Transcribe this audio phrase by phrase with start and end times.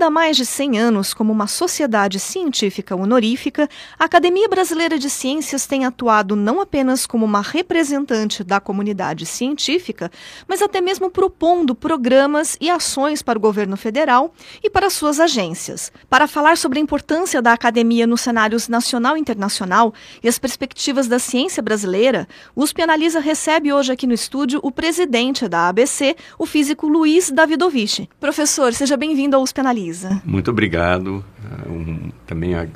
[0.00, 3.68] Criada há mais de 100 anos como uma sociedade científica honorífica,
[3.98, 10.10] a Academia Brasileira de Ciências tem atuado não apenas como uma representante da comunidade científica,
[10.48, 14.32] mas até mesmo propondo programas e ações para o governo federal
[14.64, 15.92] e para suas agências.
[16.08, 21.08] Para falar sobre a importância da academia nos cenários nacional e internacional e as perspectivas
[21.08, 26.16] da ciência brasileira, o USP Analisa recebe hoje aqui no estúdio o presidente da ABC,
[26.38, 28.08] o físico Luiz Davidovich.
[28.18, 29.89] Professor, seja bem-vindo ao USP Analisa.
[30.24, 31.24] Muito obrigado.
[31.68, 32.66] Um, também a,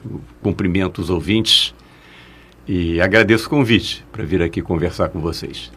[0.42, 1.74] cumprimento os ouvintes
[2.66, 5.70] e agradeço o convite para vir aqui conversar com vocês.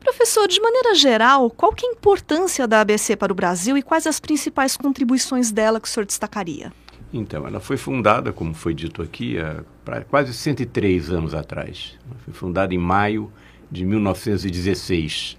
[0.00, 3.82] Professor, de maneira geral, qual que é a importância da ABC para o Brasil e
[3.82, 6.72] quais as principais contribuições dela que o senhor destacaria?
[7.12, 11.96] Então, ela foi fundada, como foi dito aqui, há quase 103 anos atrás.
[12.24, 13.32] foi fundada em maio
[13.70, 15.38] de 1916.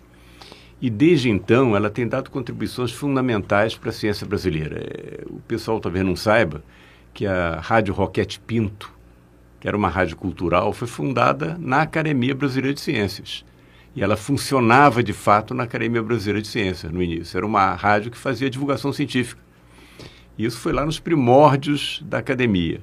[0.81, 4.77] E desde então ela tem dado contribuições fundamentais para a ciência brasileira.
[4.79, 6.63] É, o pessoal talvez não saiba
[7.13, 8.91] que a Rádio Roquete Pinto,
[9.59, 13.45] que era uma rádio cultural, foi fundada na Academia Brasileira de Ciências.
[13.95, 17.37] E ela funcionava de fato na Academia Brasileira de Ciências no início.
[17.37, 19.41] Era uma rádio que fazia divulgação científica.
[20.37, 22.81] E isso foi lá nos primórdios da academia.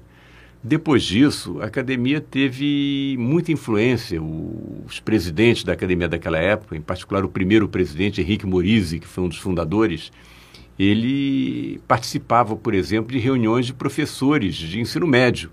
[0.64, 4.22] Depois disso, a academia teve muita influência.
[4.22, 9.24] Os presidentes da academia daquela época, em particular o primeiro presidente, Henrique Morizzi, que foi
[9.24, 10.12] um dos fundadores,
[10.78, 15.50] ele participava, por exemplo, de reuniões de professores de ensino médio,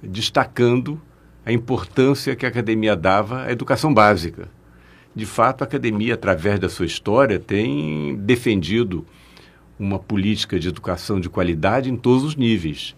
[0.00, 1.00] destacando
[1.44, 4.48] a importância que a academia dava à educação básica.
[5.16, 9.04] De fato, a academia, através da sua história, tem defendido
[9.76, 12.94] uma política de educação de qualidade em todos os níveis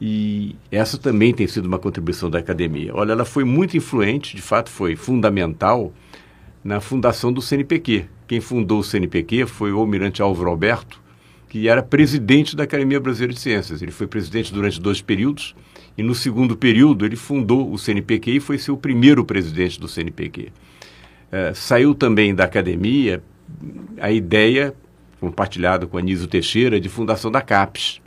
[0.00, 2.94] e essa também tem sido uma contribuição da academia.
[2.94, 5.92] Olha, ela foi muito influente, de fato foi fundamental
[6.62, 8.06] na fundação do CNPq.
[8.26, 11.00] Quem fundou o CNPq foi o almirante Álvaro Alberto,
[11.48, 13.80] que era presidente da Academia Brasileira de Ciências.
[13.80, 15.54] Ele foi presidente durante dois períodos
[15.96, 20.48] e no segundo período ele fundou o CNPq e foi seu primeiro presidente do CNPq.
[21.30, 23.22] É, saiu também da academia
[24.00, 24.74] a ideia,
[25.20, 28.00] compartilhada com Anísio Teixeira, de fundação da CAPES,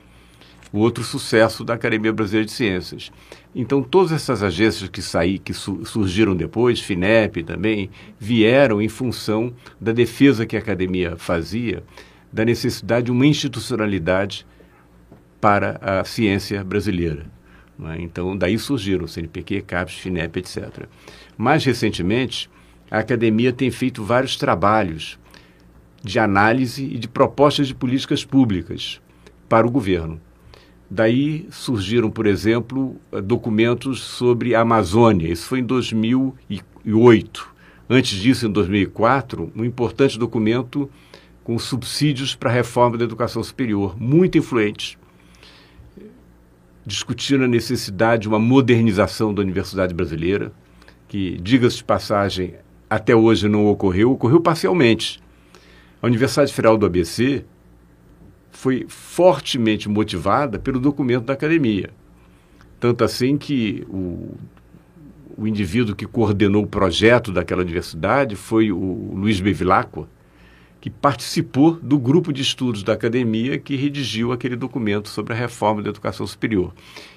[0.71, 3.11] o outro sucesso da Academia Brasileira de Ciências.
[3.55, 7.89] Então, todas essas agências que saí, que su surgiram depois, FINEP também,
[8.19, 11.83] vieram em função da defesa que a academia fazia
[12.31, 14.45] da necessidade de uma institucionalidade
[15.39, 17.25] para a ciência brasileira.
[17.85, 18.01] É?
[18.01, 20.85] Então, daí surgiram o CNPq, CAPES, FINEP, etc.
[21.37, 22.49] Mais recentemente,
[22.89, 25.19] a academia tem feito vários trabalhos
[26.03, 29.01] de análise e de propostas de políticas públicas
[29.47, 30.19] para o governo.
[30.89, 35.31] Daí surgiram, por exemplo, eh, documentos sobre a Amazônia.
[35.31, 37.49] Isso foi em 2008.
[37.89, 40.89] Antes disso, em 2004, um importante documento
[41.43, 44.97] com subsídios para a reforma da educação superior, muito influente,
[46.85, 50.51] discutindo a necessidade de uma modernização da universidade brasileira,
[51.07, 52.55] que, diga-se de passagem,
[52.89, 55.21] até hoje não ocorreu, ocorreu parcialmente.
[56.01, 57.45] A Universidade Federal do ABC
[58.67, 61.89] foi fortemente motivada pelo documento da academia.
[62.81, 64.35] Tanto assim que o,
[65.37, 70.05] o indivíduo que coordenou o projeto daquela universidade foi o Luiz Bevilacqua,
[70.79, 75.81] que participou do grupo de estudos da academia que redigiu aquele documento sobre a reforma
[75.81, 76.73] da educação superior.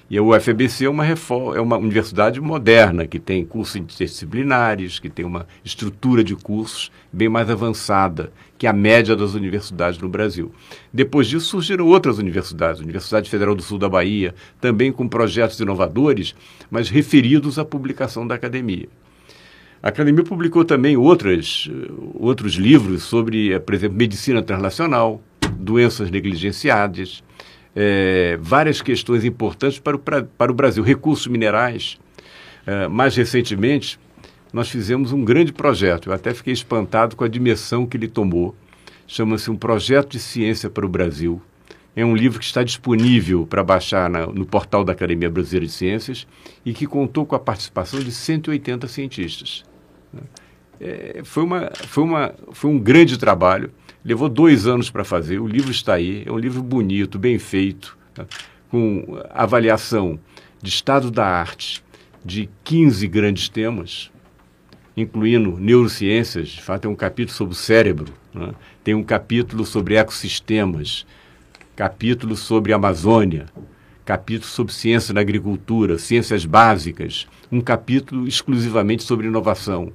[0.09, 5.09] E a UFBC é uma, reforma, é uma universidade moderna, que tem cursos interdisciplinares, que
[5.09, 10.51] tem uma estrutura de cursos bem mais avançada que a média das universidades no Brasil.
[10.93, 15.59] Depois disso surgiram outras universidades, a Universidade Federal do Sul da Bahia, também com projetos
[15.59, 16.35] inovadores,
[16.69, 18.89] mas referidos à publicação da academia.
[19.83, 21.67] A academia publicou também outras,
[22.13, 25.19] outros livros sobre, eh, por exemplo, medicina translacional,
[25.57, 27.23] doenças negligenciadas,
[27.75, 31.99] é, várias questões importantes para o, para o Brasil, recursos minerais.
[32.67, 33.99] É, mais recentemente,
[34.53, 38.55] nós fizemos um grande projeto, eu até fiquei espantado com a dimensão que ele tomou.
[39.07, 41.41] Chama-se Um Projeto de Ciência para o Brasil.
[41.95, 45.71] É um livro que está disponível para baixar na, no portal da Academia Brasileira de
[45.71, 46.27] Ciências
[46.63, 49.70] e que contou com a participação de 180 cientistas.
[50.79, 53.71] É, foi, uma, foi, uma, foi um grande trabalho.
[54.03, 55.39] Levou dois anos para fazer.
[55.39, 56.23] O livro está aí.
[56.25, 58.25] É um livro bonito, bem feito, tá?
[58.69, 60.19] com avaliação
[60.61, 61.83] de estado da arte
[62.23, 64.11] de 15 grandes temas.
[64.95, 68.53] incluindo neurociências, de fato, tem um capítulo sobre o cérebro, né?
[68.83, 71.05] tem um capítulo sobre ecossistemas,
[71.75, 73.45] capítulo sobre Amazônia,
[74.05, 79.93] capítulo sobre ciência na agricultura, ciências básicas, um capítulo exclusivamente sobre inovação.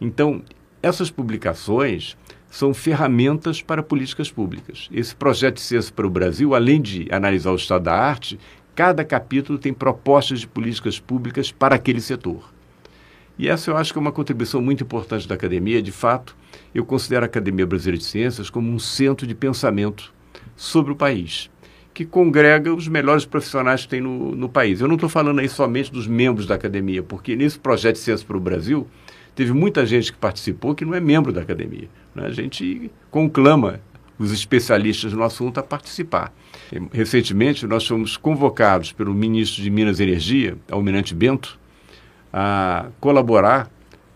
[0.00, 0.42] Então,
[0.82, 2.16] essas publicações
[2.50, 4.88] são ferramentas para políticas públicas.
[4.92, 8.38] Esse projeto de ciência para o Brasil, além de analisar o estado da arte,
[8.74, 12.52] cada capítulo tem propostas de políticas públicas para aquele setor.
[13.38, 15.80] E essa eu acho que é uma contribuição muito importante da academia.
[15.82, 16.36] De fato,
[16.74, 20.12] eu considero a Academia Brasileira de Ciências como um centro de pensamento
[20.56, 21.50] sobre o país
[21.98, 24.80] que congrega os melhores profissionais que tem no, no país.
[24.80, 28.24] Eu não estou falando aí somente dos membros da academia, porque nesse projeto de Ciência
[28.24, 28.86] para o Brasil,
[29.38, 31.88] teve muita gente que participou que não é membro da academia.
[32.12, 32.26] Né?
[32.26, 33.78] A gente conclama
[34.18, 36.32] os especialistas no assunto a participar.
[36.90, 41.56] Recentemente, nós fomos convocados pelo ministro de Minas e Energia, Almirante Bento,
[42.32, 43.70] a colaborar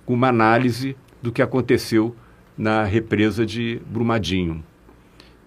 [0.04, 2.16] com uma análise do que aconteceu
[2.58, 4.64] na represa de Brumadinho.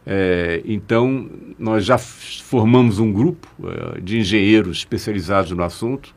[0.06, 1.30] É, então,
[1.60, 6.16] nós já formamos um grupo é, de engenheiros especializados no assunto.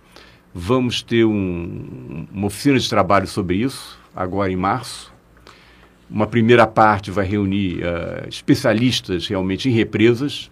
[0.55, 5.13] Vamos ter um, uma oficina de trabalho sobre isso, agora em março.
[6.11, 10.51] Uma primeira parte vai reunir uh, especialistas realmente em represas,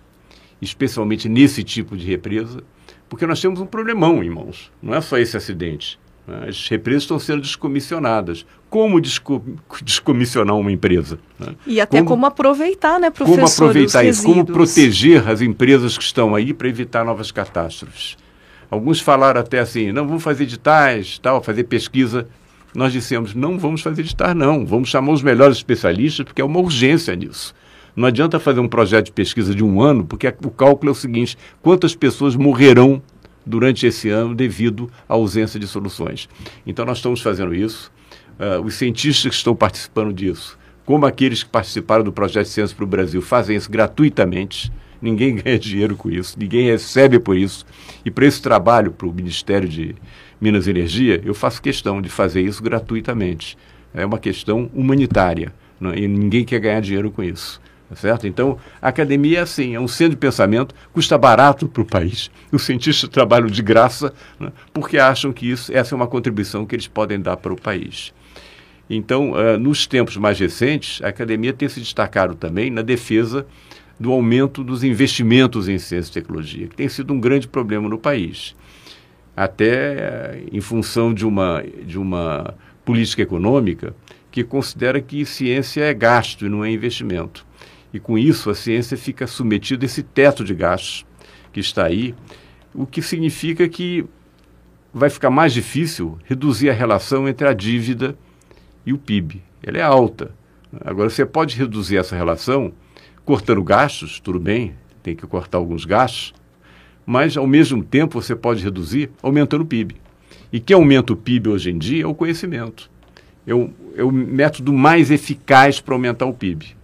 [0.60, 2.62] especialmente nesse tipo de represa,
[3.08, 4.70] porque nós temos um problemão, irmãos.
[4.82, 5.98] Não é só esse acidente.
[6.26, 6.46] Né?
[6.48, 8.44] As represas estão sendo descomissionadas.
[8.68, 9.42] Como desco
[9.82, 11.18] descomissionar uma empresa?
[11.38, 11.54] Né?
[11.66, 13.40] E até como, como, aproveitar, né, professor?
[13.40, 14.24] Como aproveitar isso?
[14.24, 18.16] Como proteger as empresas que estão aí para evitar novas catástrofes?
[18.70, 22.28] Alguns falaram até assim, não, vamos fazer editais, tal, fazer pesquisa.
[22.74, 24.66] Nós dissemos, não vamos fazer editar, não.
[24.66, 27.54] Vamos chamar os melhores especialistas, porque é uma urgência nisso.
[27.94, 30.94] Não adianta fazer um projeto de pesquisa de um ano, porque o cálculo é o
[30.94, 33.02] seguinte: quantas pessoas morrerão
[33.46, 36.28] durante esse ano devido à ausência de soluções.
[36.66, 37.90] Então, nós estamos fazendo isso.
[38.38, 42.84] Uh, os cientistas que estão participando disso, como aqueles que participaram do projeto Ciência para
[42.84, 44.70] o Brasil, fazem isso gratuitamente.
[45.06, 47.64] Ninguém ganha dinheiro com isso, ninguém recebe por isso.
[48.04, 49.94] E para esse trabalho, para o Ministério de
[50.40, 53.56] Minas e Energia, eu faço questão de fazer isso gratuitamente.
[53.94, 57.60] É uma questão humanitária não, e ninguém quer ganhar dinheiro com isso.
[57.88, 58.26] Tá certo?
[58.26, 62.30] Então, a academia é assim, é um centro de pensamento, custa barato para o país.
[62.50, 66.74] Os cientistas trabalham de graça, né, porque acham que isso, essa é uma contribuição que
[66.74, 68.12] eles podem dar para o país.
[68.90, 73.46] Então, uh, nos tempos mais recentes, a academia tem se destacado também na defesa
[73.98, 77.98] do aumento dos investimentos em ciência e tecnologia, que tem sido um grande problema no
[77.98, 78.54] país.
[79.36, 82.54] Até uh, em função de uma, de uma
[82.84, 83.94] política econômica
[84.30, 87.46] que considera que ciência é gasto e não é investimento.
[87.92, 91.06] E com isso a ciência fica submetida a esse teto de gastos
[91.52, 92.14] que está aí,
[92.74, 94.04] o que significa que
[94.92, 98.16] vai ficar mais difícil reduzir a relação entre a dívida
[98.84, 99.42] e o PIB.
[99.62, 100.30] Ela é alta.
[100.84, 102.72] Agora você pode reduzir essa relação
[103.24, 106.34] cortando gastos, tudo bem, tem que cortar alguns gastos,
[107.04, 109.96] mas ao mesmo tempo você pode reduzir aumentando o PIB.
[110.52, 112.90] E quem aumenta o PIB hoje em dia é o conhecimento.
[113.46, 116.76] É o, é o método mais eficaz para aumentar o PIB.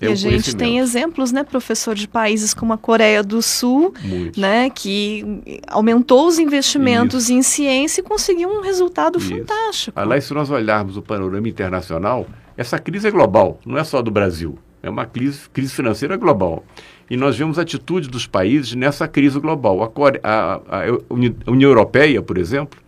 [0.00, 3.92] É e a gente tem exemplos, né, professor, de países como a Coreia do Sul,
[4.02, 4.40] Muito.
[4.40, 7.32] né, que aumentou os investimentos Isso.
[7.32, 9.28] em ciência e conseguiu um resultado Isso.
[9.28, 9.98] fantástico.
[9.98, 12.26] Aliás, se nós olharmos o panorama internacional,
[12.58, 14.58] essa crise é global, não é só do Brasil.
[14.82, 16.64] É uma crise, crise financeira global.
[17.08, 19.80] E nós vemos a atitude dos países nessa crise global.
[19.80, 19.90] A,
[20.28, 22.80] a, a, União Europeia, por exemplo,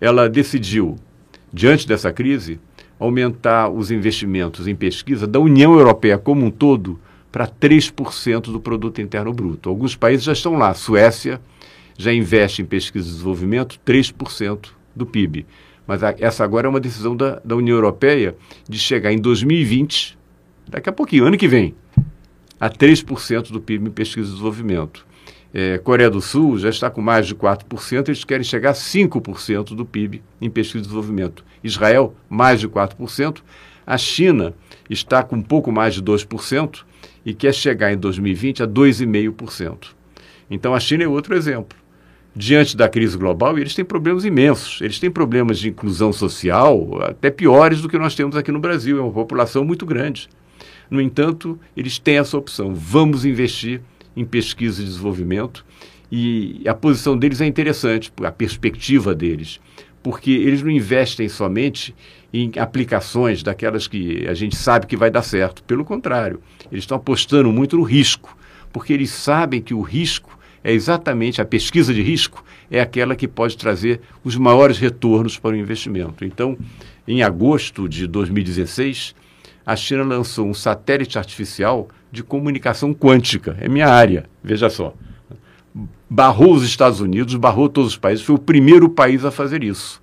[0.00, 0.96] ela decidiu,
[1.52, 2.58] diante dessa crise,
[2.98, 6.98] aumentar os investimentos em pesquisa da União Europeia como um todo
[7.30, 9.68] para 3% do produto interno bruto.
[9.68, 10.72] Alguns países já estão lá.
[10.72, 11.38] Suécia
[11.98, 15.44] já investe em pesquisa e desenvolvimento 3% do PIB.
[15.86, 18.36] Mas a, essa agora é uma decisão da, da União Europeia
[18.68, 20.18] de chegar em 2020,
[20.68, 21.74] daqui a pouquinho, ano que vem,
[22.58, 25.06] a 3% do PIB em pesquisa e desenvolvimento.
[25.54, 29.74] É, Coreia do Sul já está com mais de 4%, eles querem chegar a 5%
[29.74, 31.44] do PIB em pesquisa e desenvolvimento.
[31.62, 33.38] Israel, mais de 4%.
[33.86, 34.52] A China
[34.90, 36.80] está com um pouco mais de 2%
[37.24, 39.88] e quer chegar em 2020 a 2,5%.
[40.50, 41.78] Então a China é outro exemplo.
[42.38, 44.82] Diante da crise global, eles têm problemas imensos.
[44.82, 48.98] Eles têm problemas de inclusão social, até piores do que nós temos aqui no Brasil.
[48.98, 50.28] É uma população muito grande.
[50.90, 52.74] No entanto, eles têm essa opção.
[52.74, 53.80] Vamos investir
[54.14, 55.64] em pesquisa e desenvolvimento.
[56.12, 59.58] E a posição deles é interessante, a perspectiva deles,
[60.02, 61.94] porque eles não investem somente
[62.34, 65.64] em aplicações daquelas que a gente sabe que vai dar certo.
[65.64, 66.38] Pelo contrário,
[66.70, 68.36] eles estão apostando muito no risco,
[68.70, 70.36] porque eles sabem que o risco
[70.66, 75.52] é exatamente a pesquisa de risco é aquela que pode trazer os maiores retornos para
[75.52, 76.24] o investimento.
[76.24, 76.58] Então,
[77.06, 79.14] em agosto de 2016,
[79.64, 83.56] a China lançou um satélite artificial de comunicação quântica.
[83.60, 84.92] É minha área, veja só.
[86.10, 90.02] Barrou os Estados Unidos, barrou todos os países, foi o primeiro país a fazer isso.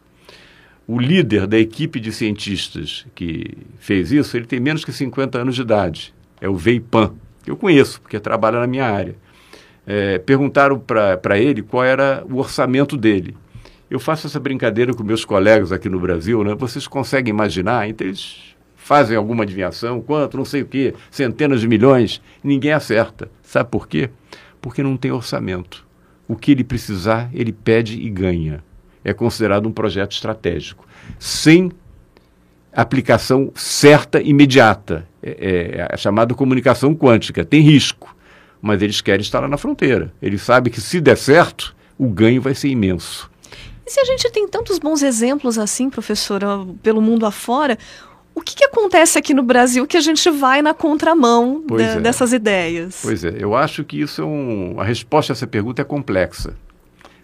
[0.87, 5.55] O líder da equipe de cientistas que fez isso, ele tem menos que 50 anos
[5.55, 6.13] de idade.
[6.39, 9.21] É o Wei Pan, que eu conheço, porque trabalha na minha área.
[9.85, 13.35] É, perguntaram para ele qual era o orçamento dele.
[13.89, 16.55] Eu faço essa brincadeira com meus colegas aqui no Brasil, né?
[16.55, 17.87] Vocês conseguem imaginar?
[17.87, 23.29] Então eles fazem alguma adivinhação, quanto, não sei o quê, centenas de milhões, ninguém acerta.
[23.41, 24.09] Sabe por quê?
[24.61, 25.85] Porque não tem orçamento.
[26.27, 28.63] O que ele precisar, ele pede e ganha
[29.03, 30.87] é considerado um projeto estratégico,
[31.19, 31.71] sem
[32.71, 35.05] aplicação certa imediata.
[35.21, 37.43] É, é, é chamada comunicação quântica.
[37.45, 38.15] Tem risco,
[38.63, 40.13] mas eles querem estar lá na fronteira.
[40.21, 43.29] Eles sabem que se der certo, o ganho vai ser imenso.
[43.85, 46.47] E se a gente tem tantos bons exemplos assim, professora,
[46.81, 47.77] pelo mundo afora,
[48.33, 51.99] o que, que, acontece aqui no Brasil que a gente vai na contramão é.
[51.99, 52.99] dessas ideias?
[53.01, 54.79] Pois é, eu acho que isso é um.
[54.79, 56.55] A resposta a essa pergunta é complexa.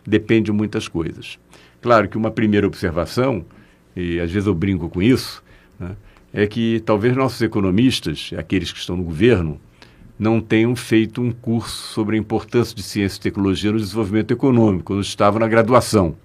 [0.06, 1.40] Depende de muitas coisas.
[1.82, 3.46] Claro que uma primeira observação,
[3.96, 5.42] e às vezes eu brinco com isso,
[5.80, 5.96] né,
[6.34, 9.60] é que talvez nossos economistas, aqueles que estão no governo,
[10.20, 14.88] não tenham feito um curso sobre a importância de ciência e tecnologia no desenvolvimento econômico,
[14.88, 16.16] quando estavam na graduação.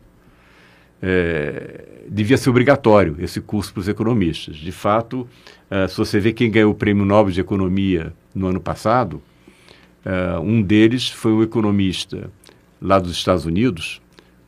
[1.01, 4.57] É, devia ser obrigatório esse curso para os economistas.
[4.57, 5.29] De fato,
[5.71, 9.23] uh, se você vê quem ganhou o Prêmio Nobel de Economia no ano passado,
[10.05, 12.31] uh, um deles foi um economista
[12.81, 14.01] lá dos Estados Unidos,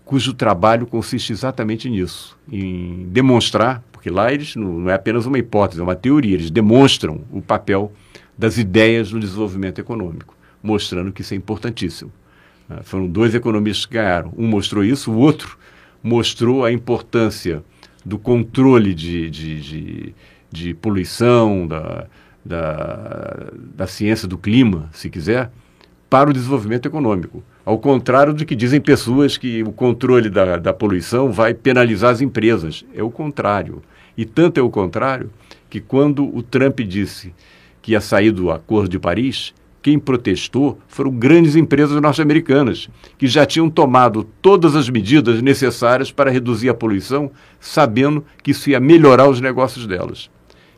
[0.05, 5.39] cujo trabalho consiste exatamente nisso, em demonstrar, porque lá eles não, não é apenas uma
[5.39, 7.93] hipótese, é uma teoria, eles demonstram o papel
[8.37, 12.13] das ideias no desenvolvimento econômico, mostrando que isso é importantíssimo.
[12.69, 14.33] Uh, foram dois economistas que ganharam.
[14.37, 15.59] Um mostrou isso, o outro
[16.03, 17.63] mostrou a importância
[18.05, 20.15] do controle de, de, de,
[20.51, 22.07] de poluição, da,
[22.45, 25.51] da, da ciência do clima, se quiser,
[26.09, 27.43] para o desenvolvimento econômico.
[27.65, 32.21] Ao contrário do que dizem pessoas que o controle da, da poluição vai penalizar as
[32.21, 32.85] empresas.
[32.95, 33.83] É o contrário.
[34.17, 35.31] E tanto é o contrário
[35.69, 37.35] que quando o Trump disse
[37.87, 43.47] que ia sair do Acordo de Paris, quem protestou foram grandes empresas norte-americanas, que já
[43.47, 49.29] tinham tomado todas as medidas necessárias para reduzir a poluição, sabendo que isso ia melhorar
[49.29, 50.29] os negócios delas.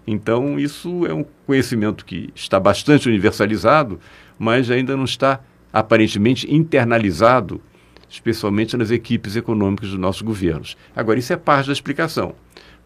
[0.06, 3.98] Então, isso é um conhecimento que está bastante universalizado,
[4.38, 5.40] mas ainda não está
[5.72, 7.58] aparentemente internalizado,
[8.06, 10.76] especialmente nas equipes econômicas dos nossos governos.
[10.94, 12.34] Agora, isso é parte da explicação.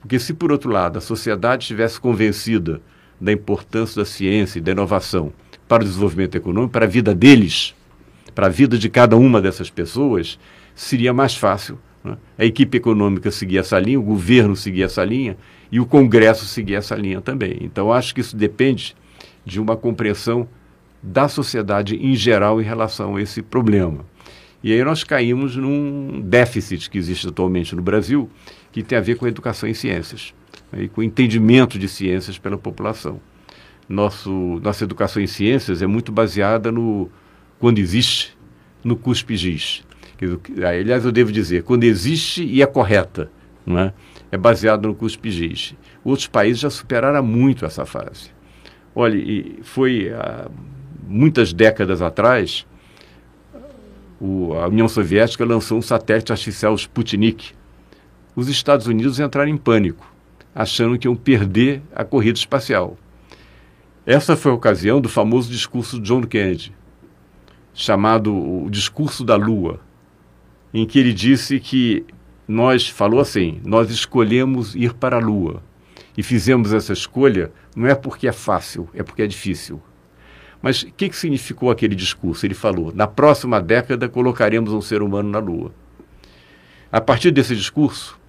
[0.01, 2.81] Porque se, por outro lado, a sociedade estivesse convencida
[3.23, 5.33] da importância da ciência e da inovação
[5.69, 7.73] para o desenvolvimento econômico, para a vida deles,
[8.35, 10.39] para a vida de cada uma dessas pessoas,
[10.75, 12.17] seria mais fácil né?
[12.37, 15.37] a equipe econômica seguir essa linha, o governo seguir essa linha
[15.71, 17.59] e o Congresso seguir essa linha também.
[17.61, 18.97] Então, acho que isso depende
[19.45, 20.49] de uma compreensão
[21.01, 24.05] da sociedade em geral em relação a esse problema.
[24.65, 28.29] E aí nós caímos num déficit que existe atualmente no Brasil,
[28.73, 30.35] que tem a ver com a educação em ciências,
[30.77, 33.21] e com entendimento de ciências pela população.
[33.89, 37.11] Nosso, nossa educação em ciências é muito baseada no,
[37.59, 38.37] quando existe,
[38.83, 39.85] no cuspe-giz.
[40.67, 43.31] Aliás, eu devo dizer, quando existe e é correta,
[43.67, 43.93] não é?
[44.31, 45.75] é baseado no cuspe-giz.
[46.05, 48.31] Outros países já superaram muito essa fase.
[48.95, 49.19] Olha,
[49.63, 50.49] foi há
[51.07, 52.67] muitas décadas atrás,
[54.21, 57.53] o, a União Soviética lançou um satélite artificial Sputnik.
[58.37, 60.12] Os Estados Unidos entraram em pânico,
[60.55, 62.97] achando que iam perder a corrida espacial.
[64.05, 66.75] Essa foi a ocasião do famoso discurso de John Kennedy,
[67.73, 69.81] chamado o Discurso da Lua,
[70.75, 72.05] em que ele disse que
[72.47, 75.63] nós, falou assim, nós escolhemos ir para a Lua.
[76.17, 79.81] E fizemos essa escolha não é porque é fácil, é porque é difícil.
[80.61, 82.47] Mas o que, que significou aquele discurso?
[82.47, 85.73] Ele falou: na próxima década colocaremos um ser humano na Lua.
[86.91, 88.21] A partir desse discurso,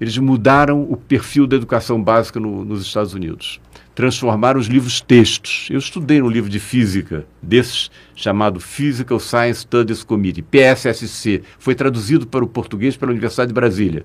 [0.00, 3.60] eles mudaram o perfil da educação básica no, nos Estados Unidos.
[3.94, 5.68] Transformaram os livros textos.
[5.70, 11.42] Eu estudei no livro de física desses, chamado Physical Science Studies Committee, PSSC.
[11.58, 14.04] Foi traduzido para o português pela Universidade de Brasília.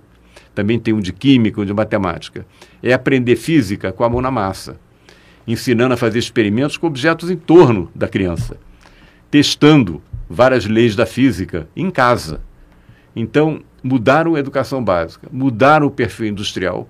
[0.55, 2.45] Também tem um de química, um de matemática.
[2.81, 4.79] É aprender física com a mão na massa
[5.47, 8.57] ensinando a fazer experimentos com objetos em torno da criança,
[9.29, 12.41] testando várias leis da física em casa.
[13.15, 16.87] Então, mudaram a educação básica, mudaram o perfil industrial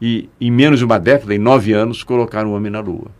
[0.00, 3.10] e, em menos de uma década, em nove anos, colocaram o homem na Lua.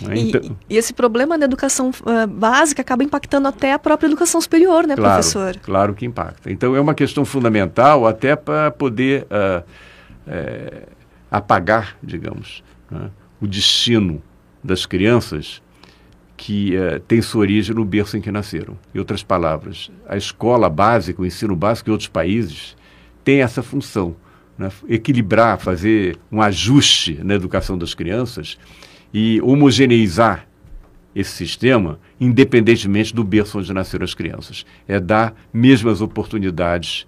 [0.00, 0.18] Né?
[0.18, 4.40] Então, e, e, esse problema da educação uh, básica acaba impactando até a própria educação
[4.40, 5.56] superior, né, claro, professor?
[5.62, 6.50] Claro que impacta.
[6.50, 9.62] Então, é uma questão fundamental até para poder uh,
[10.26, 10.82] é,
[11.30, 13.10] apagar, digamos, né,
[13.40, 14.22] o destino
[14.62, 15.62] das crianças
[16.44, 18.76] que uh, tem sua origem no berço em que nasceram.
[18.92, 22.76] Em outras palavras, a escola básica, o ensino básico em outros países
[23.22, 24.16] tem essa função,
[24.58, 28.58] né, equilibrar, fazer um ajuste na educação das crianças
[29.14, 30.48] e homogeneizar
[31.14, 34.66] esse sistema, independentemente do berço onde nasceram as crianças.
[34.88, 37.06] É dar mesmas oportunidades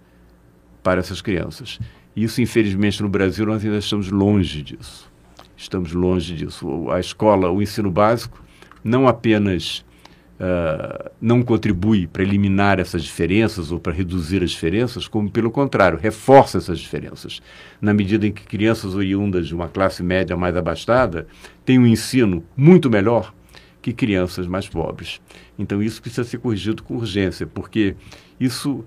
[0.80, 1.80] para essas crianças.
[2.14, 5.10] Isso, infelizmente, no Brasil nós ainda estamos longe disso.
[5.56, 6.88] Estamos longe disso.
[6.88, 8.43] A escola, o ensino básico,
[8.84, 9.84] não apenas
[10.38, 15.98] uh, não contribui para eliminar essas diferenças ou para reduzir as diferenças, como, pelo contrário,
[15.98, 17.40] reforça essas diferenças.
[17.80, 21.26] Na medida em que crianças oriundas de uma classe média mais abastada
[21.64, 23.32] têm um ensino muito melhor
[23.80, 25.20] que crianças mais pobres.
[25.58, 27.94] Então, isso precisa ser corrigido com urgência, porque
[28.40, 28.84] isso,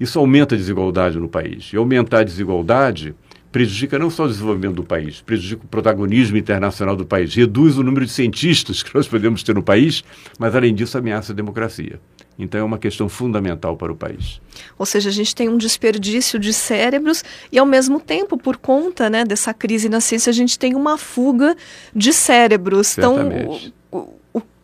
[0.00, 1.72] isso aumenta a desigualdade no país.
[1.72, 3.14] E aumentar a desigualdade
[3.52, 7.82] prejudica não só o desenvolvimento do país, prejudica o protagonismo internacional do país, reduz o
[7.82, 10.02] número de cientistas que nós podemos ter no país,
[10.38, 12.00] mas, além disso, ameaça a democracia.
[12.38, 14.40] Então é uma questão fundamental para o país.
[14.78, 19.10] Ou seja, a gente tem um desperdício de cérebros e, ao mesmo tempo, por conta
[19.10, 21.54] né, dessa crise na ciência, a gente tem uma fuga
[21.94, 22.88] de cérebros.
[22.88, 23.74] Certamente.
[23.88, 24.21] Então,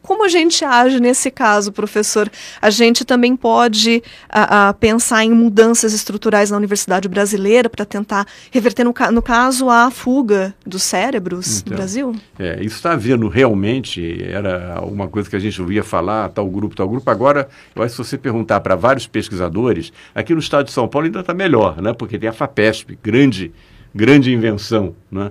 [0.09, 2.31] como a gente age nesse caso, professor?
[2.63, 8.27] A gente também pode a, a pensar em mudanças estruturais na universidade brasileira para tentar
[8.51, 12.17] reverter, no, no, caso, a fuga dos cérebros então, no Brasil?
[12.39, 16.75] É, isso está havendo realmente, era uma coisa que a gente ouvia falar, tal grupo,
[16.75, 17.11] tal grupo.
[17.11, 17.47] Agora,
[17.77, 21.05] eu acho que se você perguntar para vários pesquisadores, aqui no estado de São Paulo
[21.05, 21.93] ainda está melhor, né?
[21.93, 23.53] porque tem a FAPESP, grande,
[23.95, 24.97] grande invenção.
[25.13, 25.31] Né?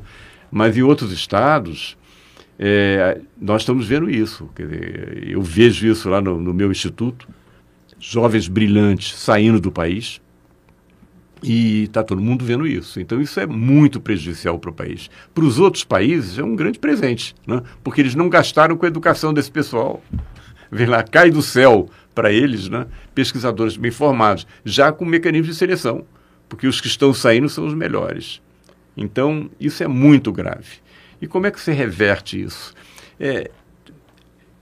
[0.51, 1.97] Mas em outros estados
[2.59, 4.49] é, nós estamos vendo isso.
[4.55, 7.27] Dizer, eu vejo isso lá no, no, meu instituto,
[7.99, 10.21] jovens brilhantes saindo do país,
[11.43, 12.99] e está todo mundo vendo isso.
[12.99, 15.09] Então, isso é muito prejudicial para o país.
[15.35, 17.61] Para os outros países, é um grande presente, né?
[17.83, 20.01] porque eles não gastaram com a educação desse pessoal.
[20.71, 22.87] Vem lá, cai do céu para eles, né?
[23.13, 26.03] pesquisadores bem formados, já com mecanismos de seleção,
[26.49, 28.41] porque os que estão saindo são os melhores.
[28.95, 30.86] Então, isso é muito grave.
[31.21, 32.73] E como é que você reverte isso?
[33.19, 33.49] É,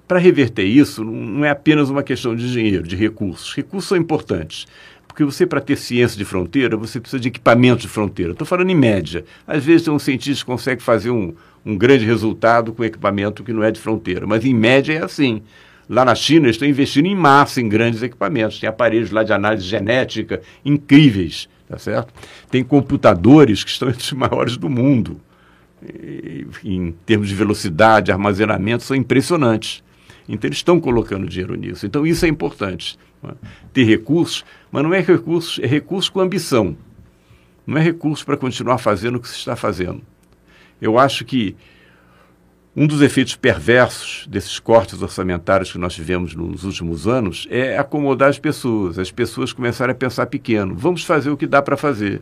[0.07, 3.53] para reverter isso, não é apenas uma questão de dinheiro, de recursos.
[3.53, 4.67] Recursos são importantes.
[5.07, 8.33] Porque você, para ter ciência de fronteira, você precisa de equipamento de fronteira.
[8.33, 9.23] Estou falando em média.
[9.47, 11.33] Às vezes, um cientista consegue fazer um,
[11.65, 14.27] um grande resultado com equipamento que não é de fronteira.
[14.27, 15.41] Mas, em média, é assim.
[15.87, 18.59] Lá na China, eles estão investindo em massa em grandes equipamentos.
[18.59, 22.13] Tem aparelhos lá de análise genética incríveis, tá certo?
[22.51, 25.21] Tem computadores que estão entre os maiores do mundo
[26.63, 29.83] em termos de velocidade, armazenamento, são impressionantes.
[30.27, 31.85] Então, eles estão colocando dinheiro nisso.
[31.85, 32.97] Então, isso é importante.
[33.23, 33.33] É?
[33.73, 36.75] Ter recursos, mas não é recurso, é recurso com ambição.
[37.65, 40.01] Não é recurso para continuar fazendo o que se está fazendo.
[40.81, 41.55] Eu acho que
[42.75, 48.29] um dos efeitos perversos desses cortes orçamentários que nós tivemos nos últimos anos é acomodar
[48.29, 48.99] as pessoas.
[48.99, 50.75] As pessoas começarem a pensar pequeno.
[50.75, 52.21] Vamos fazer o que dá para fazer.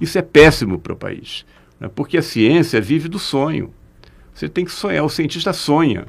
[0.00, 1.44] Isso é péssimo para o país.
[1.78, 1.90] Né?
[1.94, 3.72] Porque a ciência vive do sonho.
[4.34, 6.06] Você tem que sonhar, o cientista sonha.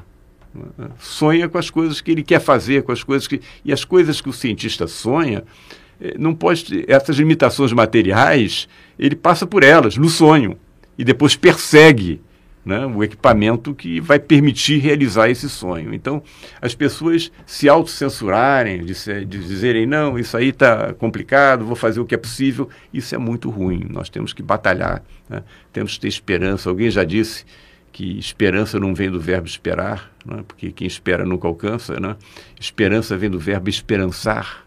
[0.54, 0.88] Né?
[0.98, 3.40] Sonha com as coisas que ele quer fazer, com as coisas que.
[3.64, 5.44] E as coisas que o cientista sonha,
[6.00, 6.84] eh, não pode.
[6.88, 10.58] Essas limitações materiais, ele passa por elas, no sonho.
[10.98, 12.20] E depois persegue
[12.66, 15.94] né, o equipamento que vai permitir realizar esse sonho.
[15.94, 16.20] Então,
[16.60, 18.92] as pessoas se autocensurarem, de,
[19.24, 23.18] de dizerem, não, isso aí está complicado, vou fazer o que é possível, isso é
[23.18, 23.86] muito ruim.
[23.88, 25.00] Nós temos que batalhar,
[25.30, 25.44] né?
[25.72, 26.68] temos que ter esperança.
[26.68, 27.44] Alguém já disse
[27.92, 30.42] que esperança não vem do verbo esperar, né?
[30.48, 32.00] porque quem espera nunca alcança.
[32.00, 32.16] Né?
[32.58, 34.66] Esperança vem do verbo esperançar.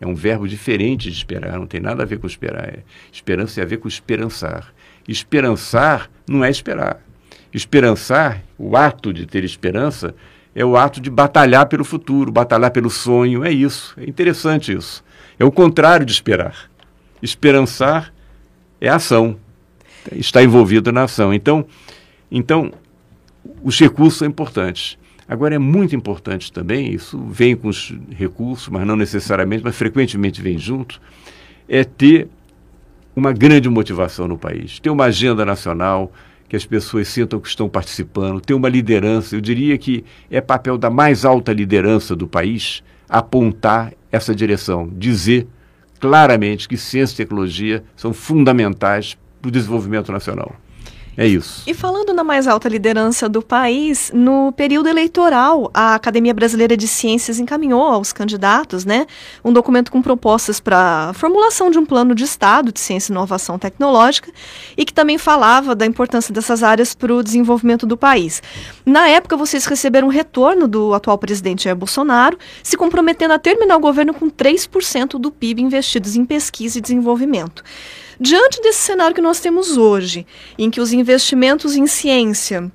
[0.00, 2.68] É um verbo diferente de esperar, não tem nada a ver com esperar.
[2.68, 4.72] É, esperança tem a ver com esperançar.
[5.06, 7.02] Esperançar não é esperar.
[7.52, 10.14] Esperançar, o ato de ter esperança,
[10.54, 13.44] é o ato de batalhar pelo futuro, batalhar pelo sonho.
[13.44, 13.94] É isso.
[13.96, 15.04] É interessante isso.
[15.38, 16.70] É o contrário de esperar.
[17.22, 18.12] Esperançar
[18.80, 19.36] é ação.
[20.12, 21.32] Está envolvido na ação.
[21.32, 21.66] Então,
[22.30, 22.72] então
[23.62, 24.98] os recursos são importantes.
[25.28, 30.40] Agora, é muito importante também, isso vem com os recursos, mas não necessariamente, mas frequentemente
[30.40, 30.98] vem junto,
[31.68, 32.28] é ter
[33.14, 36.10] uma grande motivação no país, ter uma agenda nacional,
[36.48, 39.36] que as pessoas sintam que estão participando, ter uma liderança.
[39.36, 45.46] Eu diria que é papel da mais alta liderança do país apontar essa direção, dizer
[46.00, 50.54] claramente que ciência e tecnologia são fundamentais para o desenvolvimento nacional.
[51.20, 51.64] É isso.
[51.66, 56.86] E falando na mais alta liderança do país, no período eleitoral, a Academia Brasileira de
[56.86, 59.04] Ciências encaminhou aos candidatos né,
[59.44, 63.58] um documento com propostas para formulação de um plano de Estado de ciência e inovação
[63.58, 64.30] tecnológica
[64.76, 68.40] e que também falava da importância dessas áreas para o desenvolvimento do país.
[68.86, 73.76] Na época, vocês receberam um retorno do atual presidente Jair Bolsonaro, se comprometendo a terminar
[73.76, 77.64] o governo com 3% do PIB investidos em pesquisa e desenvolvimento.
[78.20, 80.26] Diante desse cenário que nós temos hoje,
[80.58, 82.70] em que os investimentos em ciência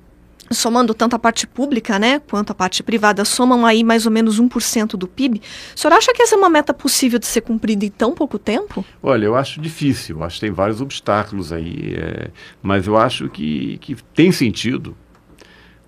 [0.50, 4.40] somando tanto a parte pública, né, quanto a parte privada, somam aí mais ou menos
[4.40, 5.40] 1% do PIB.
[5.74, 8.38] O senhor acha que essa é uma meta possível de ser cumprida em tão pouco
[8.38, 8.84] tempo?
[9.02, 12.30] Olha, eu acho difícil, acho que tem vários obstáculos aí, é,
[12.62, 14.96] mas eu acho que, que tem sentido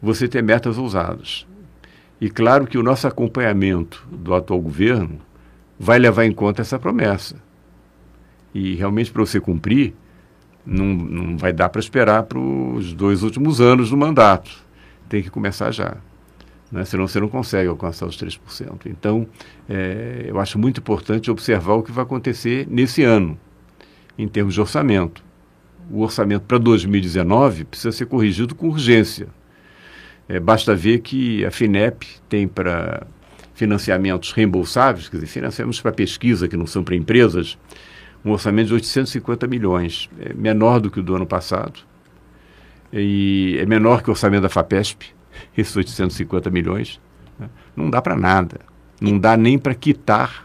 [0.00, 1.46] você ter metas ousadas.
[2.20, 5.20] E claro que o nosso acompanhamento do atual governo
[5.78, 7.45] vai levar em conta essa promessa.
[8.54, 9.94] E realmente para você cumprir,
[10.64, 14.50] não, não vai dar para esperar para os dois últimos anos do mandato.
[15.08, 15.96] Tem que começar já.
[16.70, 16.84] Né?
[16.84, 18.86] Senão você não consegue alcançar os 3%.
[18.86, 19.26] Então,
[19.68, 23.38] é, eu acho muito importante observar o que vai acontecer nesse ano,
[24.18, 25.24] em termos de orçamento.
[25.90, 29.28] O orçamento para 2019 precisa ser corrigido com urgência.
[30.28, 33.06] É, basta ver que a FINEP tem para
[33.54, 37.56] financiamentos reembolsáveis, quer dizer, financiamentos para pesquisa que não são para empresas,
[38.26, 41.80] um orçamento de 850 milhões, é menor do que o do ano passado,
[42.92, 45.06] e é menor que o orçamento da FAPESP,
[45.56, 47.00] esses 850 milhões.
[47.38, 47.48] Né?
[47.76, 48.60] Não dá para nada,
[49.00, 50.44] não dá nem para quitar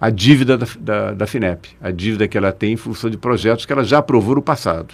[0.00, 3.64] a dívida da, da, da, FINEP, a dívida que ela tem em função de projetos
[3.64, 4.92] que ela já aprovou no passado.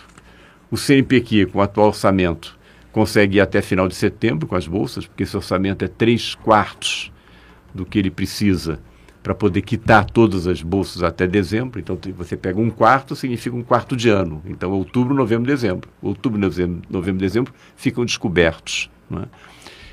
[0.70, 2.56] O CNPq, com o atual orçamento,
[2.92, 7.10] consegue ir até final de setembro com as bolsas, porque esse orçamento é três quartos
[7.74, 8.78] do que ele precisa
[9.22, 11.78] para poder quitar todas as bolsas até dezembro.
[11.78, 14.42] Então você pega um quarto, significa um quarto de ano.
[14.44, 15.88] Então outubro, novembro, dezembro.
[16.02, 18.90] Outubro, novembro, novembro dezembro ficam descobertos.
[19.08, 19.24] Né?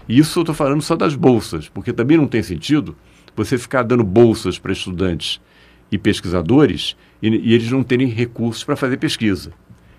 [0.07, 2.95] Isso eu estou falando só das bolsas, porque também não tem sentido
[3.35, 5.39] você ficar dando bolsas para estudantes
[5.91, 9.51] e pesquisadores e, e eles não terem recursos para fazer pesquisa.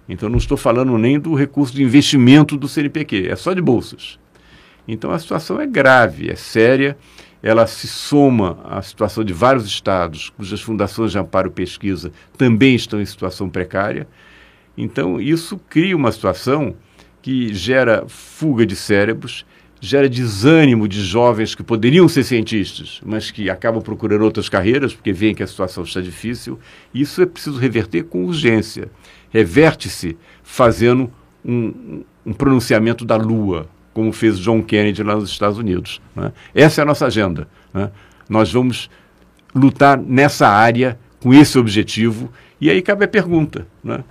[0.09, 4.19] Então não estou falando nem do recurso de investimento do CNPq, é só de bolsas.
[4.88, 6.97] Então a situação é grave, é séria
[7.42, 13.00] ela se soma à situação de vários estados cujas fundações de amparo pesquisa também estão
[13.00, 14.07] em situação precária.
[14.76, 16.74] Então, isso cria uma situação
[17.22, 19.44] que gera fuga de cérebros,
[19.81, 25.12] gera desânimo de jovens que poderiam ser cientistas, mas que acabam procurando outras carreiras porque
[25.12, 26.59] veem que a situação está difícil.
[26.92, 28.90] Isso é preciso reverter com urgência.
[29.31, 31.11] Reverte-se fazendo
[31.44, 33.68] um, um pronunciamento da Lua,
[34.01, 36.01] como fez John Kennedy lá nos Estados Unidos.
[36.17, 36.33] Né?
[36.55, 37.47] Essa é a nossa agenda.
[37.73, 37.91] Né?
[38.27, 38.89] Nós vamos
[39.55, 42.33] lutar nessa área com esse objetivo.
[42.59, 44.03] E aí cabe a pergunta: né?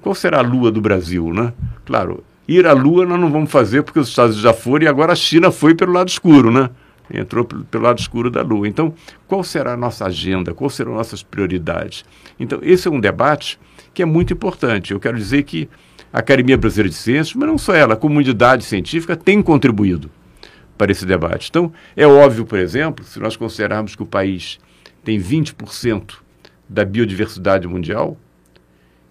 [0.00, 1.32] qual será a lua do Brasil?
[1.34, 1.52] Né?
[1.84, 4.88] Claro, ir à lua nós não vamos fazer porque os Estados Unidos já foram e
[4.88, 6.70] agora a China foi pelo lado escuro, né?
[7.12, 8.68] Entrou pelo lado escuro da lua.
[8.68, 8.94] Então,
[9.26, 10.54] qual será a nossa agenda?
[10.54, 12.04] Quais serão nossas prioridades?
[12.38, 13.58] Então, esse é um debate
[13.92, 14.92] que é muito importante.
[14.92, 15.68] Eu quero dizer que
[16.16, 20.10] a Academia Brasileira de Ciências, mas não só ela, a comunidade científica tem contribuído
[20.78, 21.50] para esse debate.
[21.50, 24.58] Então, é óbvio, por exemplo, se nós considerarmos que o país
[25.04, 26.14] tem 20%
[26.66, 28.16] da biodiversidade mundial,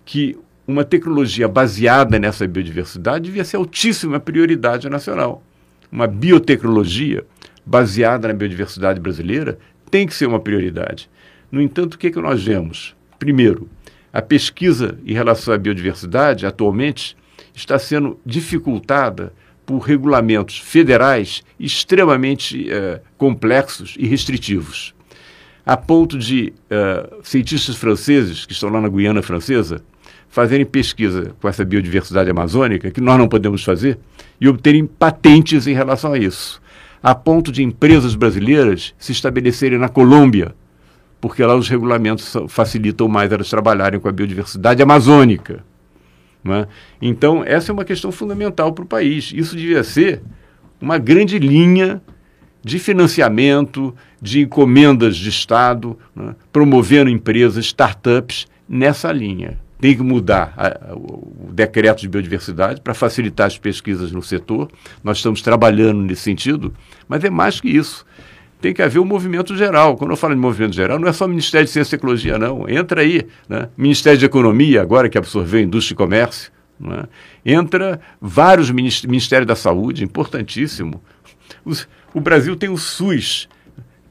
[0.04, 0.36] que
[0.68, 5.44] uma tecnologia baseada nessa biodiversidade devia ser altíssima prioridade nacional.
[5.92, 7.24] Uma biotecnologia
[7.64, 9.60] baseada na biodiversidade brasileira
[9.92, 11.08] tem que ser uma prioridade.
[11.52, 12.96] No entanto, o que, é que nós vemos?
[13.20, 13.70] Primeiro,
[14.16, 17.18] a pesquisa em relação à biodiversidade, atualmente,
[17.54, 19.34] está sendo dificultada
[19.66, 24.96] por regulamentos federais extremamente uh, complexos e restritivos,
[25.66, 29.84] a ponto de uh, cientistas franceses, que estão lá na Guiana Francesa,
[30.30, 34.00] fazerem pesquisa com essa biodiversidade amazônica, que nós não podemos fazer,
[34.40, 36.62] e obterem patentes em relação a isso,
[37.04, 40.56] a ponto de empresas brasileiras se estabelecerem na Colômbia
[41.20, 45.64] porque lá os regulamentos facilitam mais elas trabalharem com a biodiversidade amazônica.
[46.48, 46.68] É?
[47.02, 49.34] Então, essa é uma questão fundamental para o país.
[49.36, 50.22] Isso devia ser
[50.80, 52.02] uma grande linha
[52.64, 56.36] de financiamento, de encomendas de Estado, é?
[56.52, 59.58] promovendo empresas, startups nessa linha.
[59.80, 64.70] Tem que mudar a, o decreto de biodiversidade para facilitar as pesquisas no setor.
[65.04, 66.74] Nós estamos trabalhando nesse sentido,
[67.08, 68.06] mas é mais que isso
[68.66, 69.96] tem que haver um movimento geral.
[69.96, 72.68] Quando eu falo de movimento geral, não é só Ministério de Ciência e Tecnologia, não.
[72.68, 73.70] Entra aí, né?
[73.78, 76.52] Ministério de Economia, agora que absorveu Indústria e Comércio.
[76.80, 77.04] Né?
[77.46, 81.00] Entra vários Ministérios da Saúde, importantíssimo.
[81.64, 83.48] Os, o Brasil tem o SUS,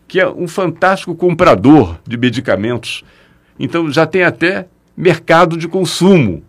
[0.06, 3.02] que é um fantástico comprador de medicamentos.
[3.58, 6.44] Então já tem até mercado de consumo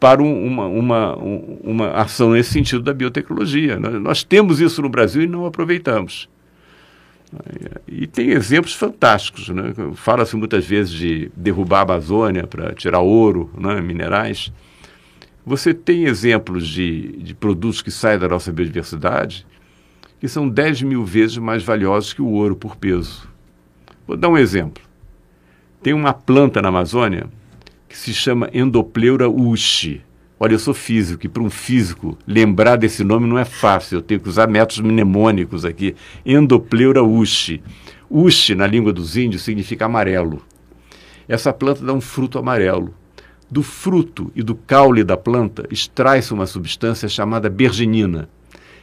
[0.00, 1.16] para um, uma, uma,
[1.62, 3.78] uma ação nesse sentido da biotecnologia.
[3.78, 6.32] Nós, nós temos isso no Brasil e não aproveitamos.
[7.86, 9.48] E tem exemplos fantásticos.
[9.48, 9.72] Né?
[9.94, 13.80] Fala-se muitas vezes de derrubar a Amazônia para tirar ouro, né?
[13.80, 14.52] minerais.
[15.46, 19.46] Você tem exemplos de, de produtos que saem da nossa biodiversidade
[20.24, 23.28] que são 10 mil vezes mais valiosos que o ouro por peso.
[24.06, 24.82] Vou dar um exemplo.
[25.82, 27.26] Tem uma planta na Amazônia
[27.86, 30.02] que se chama Endopleura ushi.
[30.44, 34.02] Olha, eu sou físico, e para um físico lembrar desse nome não é fácil, eu
[34.02, 35.96] tenho que usar métodos mnemônicos aqui.
[36.22, 37.62] Endopleura ushi.
[38.10, 40.42] Ushi, na língua dos índios, significa amarelo.
[41.26, 42.94] Essa planta dá um fruto amarelo.
[43.50, 48.28] Do fruto e do caule da planta extrai-se uma substância chamada bergenina,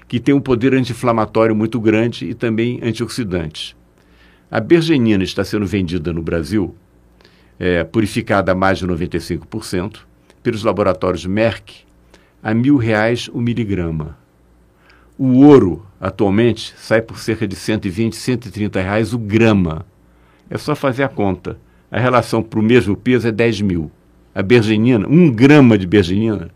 [0.08, 3.78] que tem um poder anti-inflamatório muito grande e também antioxidante.
[4.50, 6.74] A bergenina está sendo vendida no Brasil
[7.60, 10.10] é, purificada a mais de 95%,
[10.41, 11.86] pelos laboratórios Merck,
[12.41, 14.17] a mil reais o miligrama.
[15.17, 19.86] O ouro, atualmente, sai por cerca de 120, 130 reais o grama.
[20.49, 21.58] É só fazer a conta.
[21.91, 23.91] A relação para o mesmo peso é 10 mil.
[24.34, 26.49] A bergenina, um grama de bergenina,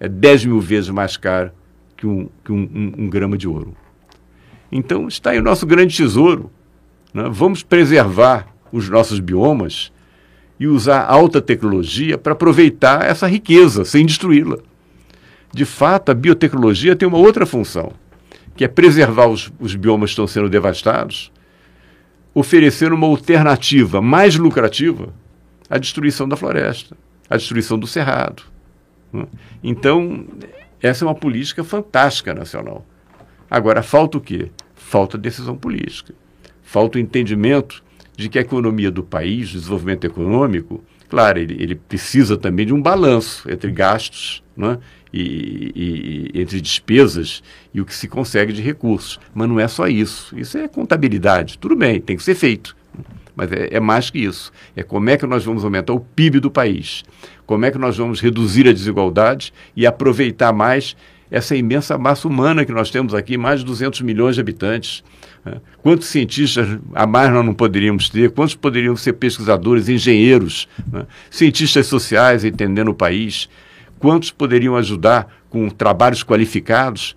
[0.00, 1.50] é 10 mil vezes mais caro
[1.96, 3.74] que um, que um, um, um grama de ouro.
[4.70, 6.50] Então está aí o nosso grande tesouro.
[7.12, 7.28] Né?
[7.30, 9.92] Vamos preservar os nossos biomas
[10.58, 14.58] e usar alta tecnologia para aproveitar essa riqueza sem destruí-la.
[15.52, 17.92] De fato, a biotecnologia tem uma outra função,
[18.56, 21.30] que é preservar os, os biomas que estão sendo devastados,
[22.34, 25.12] oferecendo uma alternativa mais lucrativa
[25.68, 26.96] à destruição da floresta,
[27.28, 28.42] à destruição do cerrado.
[29.12, 29.26] Né?
[29.62, 30.26] Então,
[30.82, 32.84] essa é uma política fantástica nacional.
[33.50, 34.50] Agora, falta o quê?
[34.74, 36.14] Falta decisão política.
[36.62, 37.82] Falta o entendimento
[38.16, 42.72] de que a economia do país, o desenvolvimento econômico, claro, ele, ele precisa também de
[42.72, 44.78] um balanço entre gastos né,
[45.12, 47.42] e, e, entre despesas
[47.74, 49.20] e o que se consegue de recursos.
[49.34, 50.36] Mas não é só isso.
[50.38, 51.58] Isso é contabilidade.
[51.58, 52.74] Tudo bem, tem que ser feito.
[53.36, 54.50] Mas é, é mais que isso.
[54.74, 57.04] É como é que nós vamos aumentar o PIB do país.
[57.44, 60.96] Como é que nós vamos reduzir a desigualdade e aproveitar mais
[61.30, 65.02] essa imensa massa humana que nós temos aqui, mais de 200 milhões de habitantes.
[65.46, 65.60] Né?
[65.80, 68.32] Quantos cientistas a mais nós não poderíamos ter?
[68.32, 71.06] Quantos poderiam ser pesquisadores, engenheiros, né?
[71.30, 73.48] cientistas sociais entendendo o país?
[74.00, 77.16] Quantos poderiam ajudar com trabalhos qualificados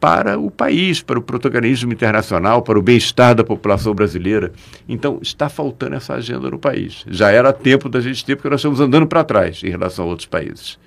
[0.00, 4.52] para o país, para o protagonismo internacional, para o bem-estar da população brasileira?
[4.88, 7.04] Então, está faltando essa agenda no país.
[7.08, 10.08] Já era tempo da gente ter, porque nós estamos andando para trás em relação a
[10.08, 10.78] outros países.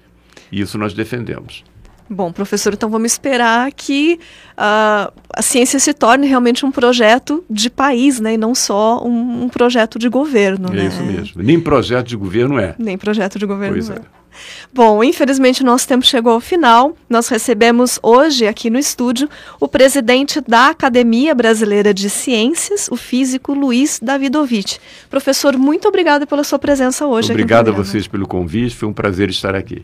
[0.51, 1.63] E isso nós defendemos.
[2.09, 4.19] Bom, professor, então vamos esperar que
[4.53, 8.33] uh, a ciência se torne realmente um projeto de país, né?
[8.33, 10.69] E não só um, um projeto de governo.
[10.71, 10.85] É né?
[10.85, 11.43] isso mesmo.
[11.43, 12.75] Nem projeto de governo é.
[12.77, 13.93] Nem projeto de governo pois é.
[13.93, 14.23] é.
[14.73, 16.95] Bom, infelizmente nosso tempo chegou ao final.
[17.09, 23.53] Nós recebemos hoje aqui no estúdio o presidente da Academia Brasileira de Ciências, o físico
[23.53, 24.79] Luiz Davidovich.
[25.09, 27.31] Professor, muito obrigada pela sua presença hoje.
[27.31, 29.83] Obrigado a vocês pelo convite, foi um prazer estar aqui.